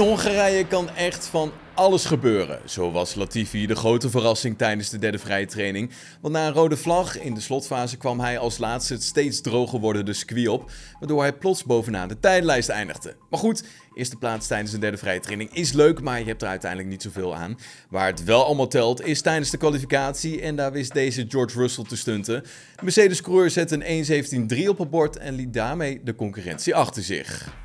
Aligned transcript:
Hongarije 0.00 0.66
kan 0.66 0.90
echt 0.90 1.26
van 1.26 1.52
alles 1.74 2.04
gebeuren. 2.04 2.60
Zo 2.64 2.90
was 2.90 3.14
Latifi 3.14 3.66
de 3.66 3.74
grote 3.74 4.10
verrassing 4.10 4.58
tijdens 4.58 4.90
de 4.90 4.98
derde 4.98 5.18
vrije 5.18 5.46
training. 5.46 5.90
Want 6.20 6.34
na 6.34 6.46
een 6.46 6.52
rode 6.52 6.76
vlag 6.76 7.20
in 7.20 7.34
de 7.34 7.40
slotfase 7.40 7.96
kwam 7.96 8.20
hij 8.20 8.38
als 8.38 8.58
laatste 8.58 8.92
het 8.92 9.02
steeds 9.02 9.40
droger 9.40 9.80
wordende 9.80 10.12
circuit 10.12 10.48
op. 10.48 10.70
Waardoor 10.98 11.20
hij 11.20 11.32
plots 11.32 11.64
bovenaan 11.64 12.08
de 12.08 12.18
tijdlijst 12.18 12.68
eindigde. 12.68 13.16
Maar 13.30 13.38
goed, 13.38 13.64
eerste 13.94 14.16
plaats 14.16 14.46
tijdens 14.46 14.70
de 14.70 14.78
derde 14.78 14.96
vrije 14.96 15.20
training 15.20 15.54
is 15.54 15.72
leuk, 15.72 16.00
maar 16.00 16.18
je 16.18 16.24
hebt 16.24 16.42
er 16.42 16.48
uiteindelijk 16.48 16.90
niet 16.90 17.02
zoveel 17.02 17.34
aan. 17.36 17.58
Waar 17.90 18.06
het 18.06 18.24
wel 18.24 18.44
allemaal 18.44 18.68
telt 18.68 19.04
is 19.06 19.20
tijdens 19.20 19.50
de 19.50 19.56
kwalificatie. 19.56 20.40
En 20.40 20.56
daar 20.56 20.72
wist 20.72 20.92
deze 20.92 21.24
George 21.28 21.58
Russell 21.58 21.84
te 21.84 21.96
stunten. 21.96 22.42
De 22.76 22.82
Mercedes-coureur 22.82 23.50
zette 23.50 23.86
een 23.86 24.50
1.17.3 24.58 24.68
op 24.68 24.78
het 24.78 24.90
bord 24.90 25.16
en 25.16 25.34
liet 25.34 25.52
daarmee 25.52 26.00
de 26.04 26.14
concurrentie 26.14 26.74
achter 26.74 27.02
zich. 27.02 27.58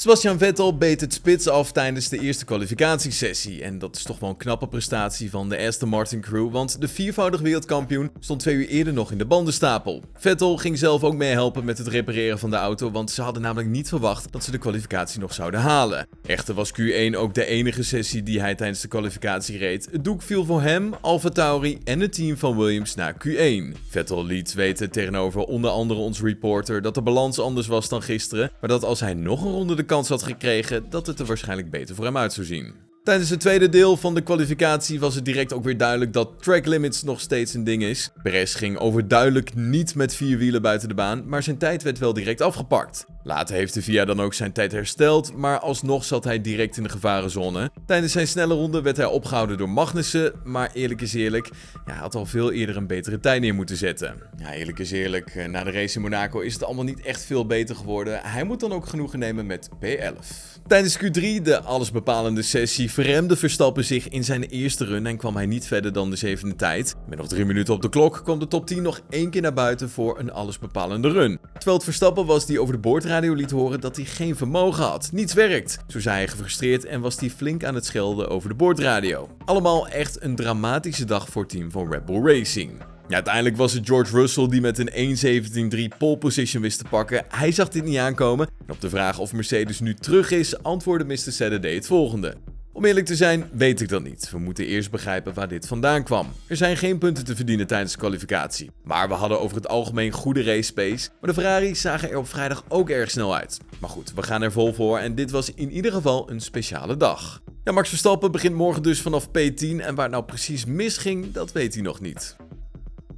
Sebastian 0.00 0.38
Vettel 0.38 0.76
beet 0.76 1.00
het 1.00 1.14
spits 1.14 1.48
af 1.48 1.72
tijdens 1.72 2.08
de 2.08 2.18
eerste 2.18 2.44
kwalificatiesessie. 2.44 3.62
En 3.62 3.78
dat 3.78 3.96
is 3.96 4.02
toch 4.02 4.18
wel 4.18 4.30
een 4.30 4.36
knappe 4.36 4.68
prestatie 4.68 5.30
van 5.30 5.48
de 5.48 5.58
Aston 5.58 5.88
Martin 5.88 6.20
crew, 6.20 6.50
want 6.50 6.80
de 6.80 6.88
viervoudig 6.88 7.40
wereldkampioen 7.40 8.10
stond 8.20 8.40
twee 8.40 8.54
uur 8.54 8.68
eerder 8.68 8.92
nog 8.92 9.12
in 9.12 9.18
de 9.18 9.24
bandenstapel. 9.26 10.02
Vettel 10.14 10.56
ging 10.56 10.78
zelf 10.78 11.04
ook 11.04 11.14
mee 11.14 11.32
helpen 11.32 11.64
met 11.64 11.78
het 11.78 11.86
repareren 11.86 12.38
van 12.38 12.50
de 12.50 12.56
auto, 12.56 12.90
want 12.90 13.10
ze 13.10 13.22
hadden 13.22 13.42
namelijk 13.42 13.68
niet 13.68 13.88
verwacht 13.88 14.32
dat 14.32 14.44
ze 14.44 14.50
de 14.50 14.58
kwalificatie 14.58 15.20
nog 15.20 15.34
zouden 15.34 15.60
halen. 15.60 16.06
Echter 16.26 16.54
was 16.54 16.72
Q1 16.80 17.16
ook 17.16 17.34
de 17.34 17.44
enige 17.44 17.82
sessie 17.82 18.22
die 18.22 18.40
hij 18.40 18.54
tijdens 18.54 18.80
de 18.80 18.88
kwalificatie 18.88 19.58
reed. 19.58 19.88
Het 19.92 20.04
doek 20.04 20.22
viel 20.22 20.44
voor 20.44 20.62
hem, 20.62 20.94
Alfa 21.00 21.28
Tauri 21.28 21.78
en 21.84 22.00
het 22.00 22.12
team 22.12 22.36
van 22.36 22.56
Williams 22.56 22.94
naar 22.94 23.14
Q1. 23.28 23.76
Vettel 23.88 24.24
liet 24.24 24.54
weten 24.54 24.90
tegenover 24.90 25.40
onder 25.40 25.70
andere 25.70 26.00
ons 26.00 26.20
reporter 26.20 26.82
dat 26.82 26.94
de 26.94 27.02
balans 27.02 27.38
anders 27.38 27.66
was 27.66 27.88
dan 27.88 28.02
gisteren, 28.02 28.50
maar 28.60 28.70
dat 28.70 28.84
als 28.84 29.00
hij 29.00 29.14
nog 29.14 29.44
een 29.44 29.50
ronde 29.50 29.74
de 29.74 29.88
kans 29.90 30.08
had 30.08 30.22
gekregen 30.22 30.90
dat 30.90 31.06
het 31.06 31.18
er 31.20 31.26
waarschijnlijk 31.26 31.70
beter 31.70 31.94
voor 31.94 32.04
hem 32.04 32.16
uit 32.16 32.32
zou 32.32 32.46
zien. 32.46 32.74
Tijdens 33.02 33.30
het 33.30 33.40
tweede 33.40 33.68
deel 33.68 33.96
van 33.96 34.14
de 34.14 34.20
kwalificatie 34.20 35.00
was 35.00 35.14
het 35.14 35.24
direct 35.24 35.52
ook 35.52 35.64
weer 35.64 35.76
duidelijk 35.76 36.12
dat 36.12 36.42
track 36.42 36.66
limits 36.66 37.02
nog 37.02 37.20
steeds 37.20 37.54
een 37.54 37.64
ding 37.64 37.82
is. 37.82 38.10
Perez 38.22 38.56
ging 38.56 38.78
overduidelijk 38.78 39.54
niet 39.54 39.94
met 39.94 40.14
vier 40.14 40.38
wielen 40.38 40.62
buiten 40.62 40.88
de 40.88 40.94
baan, 40.94 41.28
maar 41.28 41.42
zijn 41.42 41.58
tijd 41.58 41.82
werd 41.82 41.98
wel 41.98 42.12
direct 42.12 42.40
afgepakt. 42.40 43.06
Later 43.22 43.54
heeft 43.54 43.74
de 43.74 43.82
VIA 43.82 44.04
dan 44.04 44.20
ook 44.20 44.34
zijn 44.34 44.52
tijd 44.52 44.72
hersteld, 44.72 45.36
maar 45.36 45.58
alsnog 45.58 46.04
zat 46.04 46.24
hij 46.24 46.40
direct 46.40 46.76
in 46.76 46.82
de 46.82 46.88
gevarenzone. 46.88 47.70
Tijdens 47.86 48.12
zijn 48.12 48.28
snelle 48.28 48.54
ronde 48.54 48.82
werd 48.82 48.96
hij 48.96 49.06
opgehouden 49.06 49.58
door 49.58 49.68
Magnussen, 49.68 50.32
maar 50.44 50.70
eerlijk 50.72 51.00
is 51.00 51.14
eerlijk, 51.14 51.50
hij 51.84 51.96
had 51.96 52.14
al 52.14 52.26
veel 52.26 52.52
eerder 52.52 52.76
een 52.76 52.86
betere 52.86 53.20
tijd 53.20 53.40
neer 53.40 53.54
moeten 53.54 53.76
zetten. 53.76 54.14
Ja, 54.36 54.52
eerlijk 54.52 54.78
is 54.78 54.90
eerlijk, 54.90 55.30
eh, 55.34 55.48
na 55.48 55.64
de 55.64 55.70
race 55.70 55.96
in 55.96 56.02
Monaco 56.02 56.40
is 56.40 56.52
het 56.52 56.64
allemaal 56.64 56.84
niet 56.84 57.00
echt 57.00 57.24
veel 57.24 57.46
beter 57.46 57.76
geworden. 57.76 58.20
Hij 58.22 58.44
moet 58.44 58.60
dan 58.60 58.72
ook 58.72 58.86
genoegen 58.86 59.18
nemen 59.18 59.46
met 59.46 59.68
P11. 59.80 60.50
Tijdens 60.66 60.98
Q3, 60.98 61.42
de 61.42 61.60
allesbepalende 61.60 62.42
sessie, 62.42 62.90
verremde 62.90 63.36
Verstappen 63.36 63.84
zich 63.84 64.08
in 64.08 64.24
zijn 64.24 64.42
eerste 64.42 64.84
run 64.84 65.06
en 65.06 65.16
kwam 65.16 65.36
hij 65.36 65.46
niet 65.46 65.66
verder 65.66 65.92
dan 65.92 66.10
de 66.10 66.16
zevende 66.16 66.56
tijd. 66.56 66.94
Met 67.08 67.18
nog 67.18 67.28
drie 67.28 67.44
minuten 67.44 67.74
op 67.74 67.82
de 67.82 67.88
klok 67.88 68.20
kwam 68.24 68.38
de 68.38 68.48
top 68.48 68.66
10 68.66 68.82
nog 68.82 69.00
één 69.10 69.30
keer 69.30 69.42
naar 69.42 69.52
buiten 69.52 69.90
voor 69.90 70.18
een 70.18 70.32
allesbepalende 70.32 71.08
run. 71.08 71.38
Terwijl 71.52 71.76
het 71.76 71.84
Verstappen 71.84 72.26
was 72.26 72.46
die 72.46 72.60
over 72.60 72.74
de 72.74 72.80
boordradio 73.10 73.40
liet 73.40 73.50
horen 73.50 73.80
dat 73.80 73.96
hij 73.96 74.04
geen 74.04 74.36
vermogen 74.36 74.84
had. 74.84 75.08
Niets 75.12 75.32
werkt. 75.32 75.78
Zo 75.86 76.00
zei 76.00 76.16
hij 76.16 76.28
gefrustreerd 76.28 76.84
en 76.84 77.00
was 77.00 77.20
hij 77.20 77.30
flink 77.30 77.64
aan 77.64 77.74
het 77.74 77.86
schelden 77.86 78.28
over 78.28 78.48
de 78.48 78.54
boordradio. 78.54 79.28
Allemaal 79.44 79.88
echt 79.88 80.22
een 80.22 80.36
dramatische 80.36 81.04
dag 81.04 81.28
voor 81.28 81.42
het 81.42 81.50
team 81.50 81.70
van 81.70 81.92
Red 81.92 82.04
Bull 82.04 82.22
Racing. 82.22 82.72
Ja, 83.08 83.14
uiteindelijk 83.14 83.56
was 83.56 83.72
het 83.72 83.86
George 83.86 84.16
Russell 84.16 84.48
die 84.48 84.60
met 84.60 84.78
een 84.78 85.72
1.17.3 85.92 85.98
pole 85.98 86.18
position 86.18 86.62
wist 86.62 86.78
te 86.78 86.84
pakken. 86.90 87.24
Hij 87.28 87.52
zag 87.52 87.68
dit 87.68 87.84
niet 87.84 87.98
aankomen. 87.98 88.46
En 88.66 88.72
op 88.72 88.80
de 88.80 88.88
vraag 88.88 89.18
of 89.18 89.32
Mercedes 89.32 89.80
nu 89.80 89.94
terug 89.94 90.30
is, 90.30 90.62
antwoordde 90.62 91.06
Mr. 91.06 91.32
Saturday 91.32 91.74
het 91.74 91.86
volgende. 91.86 92.36
Om 92.72 92.84
eerlijk 92.84 93.06
te 93.06 93.16
zijn, 93.16 93.50
weet 93.52 93.80
ik 93.80 93.88
dat 93.88 94.02
niet. 94.02 94.30
We 94.30 94.38
moeten 94.38 94.66
eerst 94.66 94.90
begrijpen 94.90 95.34
waar 95.34 95.48
dit 95.48 95.66
vandaan 95.66 96.04
kwam. 96.04 96.32
Er 96.46 96.56
zijn 96.56 96.76
geen 96.76 96.98
punten 96.98 97.24
te 97.24 97.36
verdienen 97.36 97.66
tijdens 97.66 97.92
de 97.92 97.98
kwalificatie. 97.98 98.70
Maar 98.84 99.08
we 99.08 99.14
hadden 99.14 99.40
over 99.40 99.56
het 99.56 99.68
algemeen 99.68 100.12
goede 100.12 100.42
race 100.42 100.72
pace. 100.72 101.08
Maar 101.20 101.34
de 101.34 101.40
Ferraris 101.40 101.80
zagen 101.80 102.10
er 102.10 102.18
op 102.18 102.28
vrijdag 102.28 102.64
ook 102.68 102.90
erg 102.90 103.10
snel 103.10 103.36
uit. 103.36 103.58
Maar 103.78 103.90
goed, 103.90 104.12
we 104.14 104.22
gaan 104.22 104.42
er 104.42 104.52
vol 104.52 104.72
voor 104.72 104.98
en 104.98 105.14
dit 105.14 105.30
was 105.30 105.54
in 105.54 105.70
ieder 105.70 105.92
geval 105.92 106.30
een 106.30 106.40
speciale 106.40 106.96
dag. 106.96 107.42
Ja, 107.64 107.72
Max 107.72 107.88
Verstappen 107.88 108.32
begint 108.32 108.54
morgen 108.54 108.82
dus 108.82 109.00
vanaf 109.00 109.28
P10 109.28 109.60
en 109.60 109.94
waar 109.94 110.04
het 110.04 110.10
nou 110.10 110.24
precies 110.24 110.64
misging, 110.64 111.32
dat 111.32 111.52
weet 111.52 111.74
hij 111.74 111.82
nog 111.82 112.00
niet. 112.00 112.36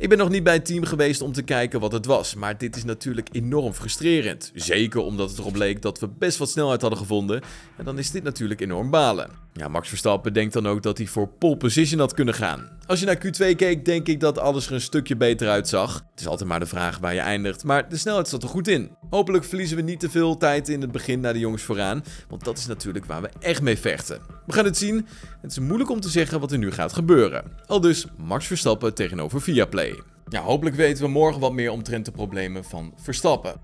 Ik 0.02 0.08
ben 0.08 0.18
nog 0.18 0.28
niet 0.28 0.42
bij 0.42 0.52
het 0.52 0.64
team 0.64 0.84
geweest 0.84 1.20
om 1.20 1.32
te 1.32 1.42
kijken 1.42 1.80
wat 1.80 1.92
het 1.92 2.06
was, 2.06 2.34
maar 2.34 2.58
dit 2.58 2.76
is 2.76 2.84
natuurlijk 2.84 3.28
enorm 3.32 3.72
frustrerend. 3.72 4.50
Zeker 4.54 5.00
omdat 5.00 5.30
het 5.30 5.38
erop 5.38 5.56
leek 5.56 5.82
dat 5.82 5.98
we 5.98 6.08
best 6.08 6.38
wat 6.38 6.50
snelheid 6.50 6.80
hadden 6.80 6.98
gevonden 6.98 7.42
en 7.76 7.84
dan 7.84 7.98
is 7.98 8.10
dit 8.10 8.22
natuurlijk 8.22 8.60
enorm 8.60 8.90
balen. 8.90 9.30
Ja, 9.54 9.68
Max 9.68 9.88
Verstappen 9.88 10.32
denkt 10.32 10.52
dan 10.52 10.66
ook 10.66 10.82
dat 10.82 10.98
hij 10.98 11.06
voor 11.06 11.28
pole 11.28 11.56
position 11.56 12.00
had 12.00 12.14
kunnen 12.14 12.34
gaan. 12.34 12.68
Als 12.86 13.00
je 13.00 13.06
naar 13.06 13.26
Q2 13.26 13.56
keek, 13.56 13.84
denk 13.84 14.08
ik 14.08 14.20
dat 14.20 14.38
alles 14.38 14.66
er 14.66 14.72
een 14.72 14.80
stukje 14.80 15.16
beter 15.16 15.48
uitzag. 15.48 15.94
Het 16.10 16.20
is 16.20 16.26
altijd 16.26 16.48
maar 16.48 16.60
de 16.60 16.66
vraag 16.66 16.98
waar 16.98 17.14
je 17.14 17.20
eindigt, 17.20 17.64
maar 17.64 17.88
de 17.88 17.96
snelheid 17.96 18.28
zat 18.28 18.42
er 18.42 18.48
goed 18.48 18.68
in. 18.68 18.90
Hopelijk 19.10 19.44
verliezen 19.44 19.76
we 19.76 19.82
niet 19.82 20.00
te 20.00 20.10
veel 20.10 20.36
tijd 20.36 20.68
in 20.68 20.80
het 20.80 20.92
begin 20.92 21.20
naar 21.20 21.32
de 21.32 21.38
jongens 21.38 21.62
vooraan, 21.62 22.04
want 22.28 22.44
dat 22.44 22.58
is 22.58 22.66
natuurlijk 22.66 23.04
waar 23.04 23.22
we 23.22 23.30
echt 23.40 23.62
mee 23.62 23.78
vechten. 23.78 24.20
We 24.46 24.52
gaan 24.52 24.64
het 24.64 24.76
zien. 24.76 25.06
Het 25.40 25.50
is 25.50 25.58
moeilijk 25.58 25.90
om 25.90 26.00
te 26.00 26.08
zeggen 26.08 26.40
wat 26.40 26.52
er 26.52 26.58
nu 26.58 26.70
gaat 26.70 26.92
gebeuren. 26.92 27.44
Al 27.66 27.80
dus 27.80 28.06
Max 28.16 28.46
Verstappen 28.46 28.94
tegenover 28.94 29.42
Viaplay. 29.42 30.02
Ja, 30.28 30.40
hopelijk 30.40 30.76
weten 30.76 31.04
we 31.04 31.10
morgen 31.10 31.40
wat 31.40 31.52
meer 31.52 31.70
omtrent 31.70 32.04
de 32.04 32.10
problemen 32.10 32.64
van 32.64 32.94
Verstappen. 33.02 33.60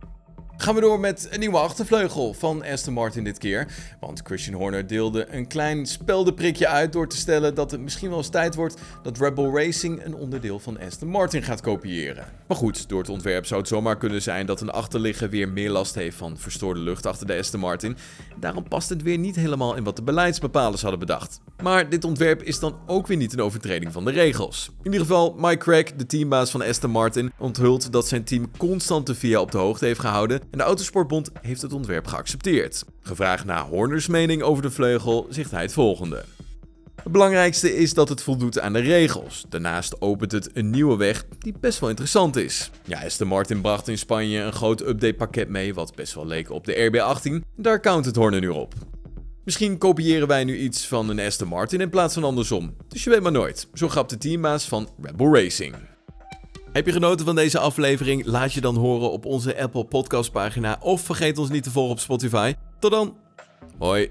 Gaan 0.60 0.74
we 0.74 0.80
door 0.80 1.00
met 1.00 1.28
een 1.30 1.40
nieuwe 1.40 1.58
achtervleugel 1.58 2.34
van 2.34 2.64
Aston 2.64 2.92
Martin 2.92 3.24
dit 3.24 3.38
keer. 3.38 3.66
Want 4.00 4.20
Christian 4.24 4.60
Horner 4.60 4.86
deelde 4.86 5.26
een 5.30 5.46
klein 5.46 5.86
speldenprikje 5.86 6.68
uit 6.68 6.92
door 6.92 7.08
te 7.08 7.16
stellen 7.16 7.54
dat 7.54 7.70
het 7.70 7.80
misschien 7.80 8.08
wel 8.08 8.18
eens 8.18 8.28
tijd 8.28 8.54
wordt 8.54 8.80
dat 9.02 9.18
Red 9.18 9.34
Bull 9.34 9.54
Racing 9.54 10.04
een 10.04 10.14
onderdeel 10.14 10.58
van 10.58 10.80
Aston 10.80 11.08
Martin 11.08 11.42
gaat 11.42 11.60
kopiëren. 11.60 12.26
Maar 12.48 12.56
goed, 12.56 12.88
door 12.88 12.98
het 12.98 13.08
ontwerp 13.08 13.46
zou 13.46 13.60
het 13.60 13.68
zomaar 13.68 13.96
kunnen 13.96 14.22
zijn 14.22 14.46
dat 14.46 14.60
een 14.60 14.70
achterligger 14.70 15.30
weer 15.30 15.48
meer 15.48 15.70
last 15.70 15.94
heeft 15.94 16.16
van 16.16 16.38
verstoorde 16.38 16.80
lucht 16.80 17.06
achter 17.06 17.26
de 17.26 17.38
Aston 17.38 17.60
Martin. 17.60 17.96
Daarom 18.40 18.68
past 18.68 18.88
het 18.88 19.02
weer 19.02 19.18
niet 19.18 19.36
helemaal 19.36 19.76
in 19.76 19.84
wat 19.84 19.96
de 19.96 20.02
beleidsbepalers 20.02 20.82
hadden 20.82 21.00
bedacht. 21.00 21.40
Maar 21.62 21.88
dit 21.88 22.04
ontwerp 22.04 22.42
is 22.42 22.58
dan 22.58 22.76
ook 22.86 23.06
weer 23.06 23.16
niet 23.16 23.32
een 23.32 23.40
overtreding 23.40 23.92
van 23.92 24.04
de 24.04 24.10
regels. 24.10 24.70
In 24.78 24.84
ieder 24.84 25.00
geval, 25.00 25.34
Mike 25.36 25.56
Crack, 25.56 25.98
de 25.98 26.06
teambaas 26.06 26.50
van 26.50 26.62
Aston 26.62 26.90
Martin, 26.90 27.32
onthult 27.38 27.92
dat 27.92 28.08
zijn 28.08 28.24
team 28.24 28.50
constant 28.56 29.06
de 29.06 29.14
VIA 29.14 29.40
op 29.40 29.50
de 29.50 29.58
hoogte 29.58 29.84
heeft 29.84 30.00
gehouden 30.00 30.40
en 30.50 30.58
de 30.58 30.64
Autosportbond 30.64 31.30
heeft 31.42 31.62
het 31.62 31.72
ontwerp 31.72 32.06
geaccepteerd. 32.06 32.84
Gevraagd 33.00 33.44
naar 33.44 33.64
Horners 33.64 34.06
mening 34.06 34.42
over 34.42 34.62
de 34.62 34.70
vleugel, 34.70 35.26
zegt 35.30 35.50
hij 35.50 35.62
het 35.62 35.72
volgende. 35.72 36.24
Het 37.02 37.12
belangrijkste 37.12 37.76
is 37.76 37.94
dat 37.94 38.08
het 38.08 38.22
voldoet 38.22 38.60
aan 38.60 38.72
de 38.72 38.78
regels. 38.78 39.44
Daarnaast 39.48 40.00
opent 40.00 40.32
het 40.32 40.50
een 40.52 40.70
nieuwe 40.70 40.96
weg 40.96 41.24
die 41.38 41.54
best 41.60 41.78
wel 41.78 41.88
interessant 41.88 42.36
is. 42.36 42.70
Ja, 42.84 43.04
Aston 43.04 43.28
Martin 43.28 43.60
bracht 43.60 43.88
in 43.88 43.98
Spanje 43.98 44.40
een 44.40 44.52
groot 44.52 44.80
updatepakket 44.80 45.48
mee 45.48 45.74
wat 45.74 45.94
best 45.94 46.14
wel 46.14 46.26
leek 46.26 46.50
op 46.50 46.64
de 46.64 46.90
RB18. 46.90 47.46
Daar 47.56 47.80
count 47.80 48.04
het 48.04 48.16
Horner 48.16 48.40
nu 48.40 48.48
op. 48.48 48.74
Misschien 49.44 49.78
kopiëren 49.78 50.28
wij 50.28 50.44
nu 50.44 50.56
iets 50.56 50.86
van 50.86 51.08
een 51.08 51.20
Aston 51.20 51.48
Martin 51.48 51.80
in 51.80 51.90
plaats 51.90 52.14
van 52.14 52.24
andersom. 52.24 52.76
Dus 52.88 53.04
je 53.04 53.10
weet 53.10 53.22
maar 53.22 53.32
nooit. 53.32 53.68
Zo 53.74 53.88
grapt 53.88 54.10
de 54.10 54.18
teambaas 54.18 54.64
van 54.64 54.88
Red 55.02 55.16
Bull 55.16 55.32
Racing. 55.32 55.74
Heb 56.78 56.86
je 56.86 56.92
genoten 56.92 57.26
van 57.26 57.34
deze 57.34 57.58
aflevering? 57.58 58.26
Laat 58.26 58.52
je 58.52 58.60
dan 58.60 58.76
horen 58.76 59.10
op 59.10 59.24
onze 59.24 59.60
Apple 59.60 59.84
Podcast 59.84 60.32
pagina 60.32 60.78
of 60.80 61.00
vergeet 61.00 61.38
ons 61.38 61.50
niet 61.50 61.62
te 61.62 61.70
volgen 61.70 61.92
op 61.92 61.98
Spotify. 61.98 62.54
Tot 62.78 62.90
dan. 62.90 63.16
Hoi. 63.78 64.10